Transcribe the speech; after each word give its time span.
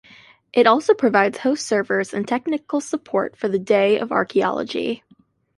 It 0.51 0.65
also 0.65 0.95
provides 0.95 1.37
host 1.37 1.63
servers 1.67 2.11
and 2.11 2.27
technical 2.27 2.81
support 2.81 3.35
for 3.37 3.47
the 3.47 3.59
Day 3.59 3.99
of 3.99 4.11
Archaeology. 4.11 5.03